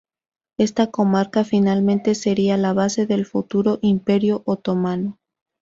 Esta 0.57 0.89
comarca 0.89 1.43
finalmente 1.43 2.15
sería 2.15 2.57
la 2.57 2.73
base 2.73 3.05
del 3.05 3.23
futuro 3.23 3.77
Imperio 3.83 4.41
otomano. 4.47 5.19